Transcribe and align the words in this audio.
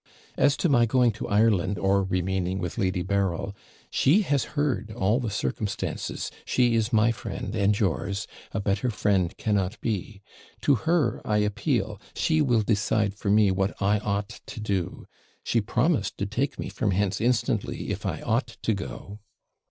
As 0.35 0.57
to 0.57 0.67
my 0.67 0.87
going 0.87 1.11
to 1.11 1.27
Ireland, 1.27 1.77
or 1.77 2.03
remaining 2.03 2.57
with 2.57 2.79
Lady 2.79 3.03
Berryl, 3.03 3.53
she 3.91 4.23
has 4.23 4.45
heard 4.57 4.89
all 4.93 5.19
the 5.19 5.29
circumstances 5.29 6.31
she 6.43 6.73
is 6.73 6.91
my 6.91 7.11
friend 7.11 7.53
and 7.55 7.79
yours 7.79 8.25
a 8.51 8.59
better 8.59 8.89
friend 8.89 9.37
cannot 9.37 9.79
be; 9.79 10.23
to 10.61 10.73
her 10.89 11.21
I 11.23 11.37
appeal 11.37 12.01
she 12.15 12.41
will 12.41 12.63
decide 12.63 13.13
for 13.13 13.29
me 13.29 13.51
what 13.51 13.79
I 13.79 13.99
OUGHT 13.99 14.41
to 14.47 14.59
do; 14.59 15.05
she 15.43 15.61
promised 15.61 16.17
to 16.17 16.25
take 16.25 16.57
me 16.57 16.67
from 16.67 16.89
hence 16.89 17.21
instantly, 17.21 17.91
if 17.91 18.03
I 18.03 18.21
ought 18.21 18.57
to 18.63 18.73
go.' 18.73 19.19